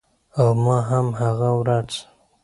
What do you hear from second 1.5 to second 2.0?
ورځ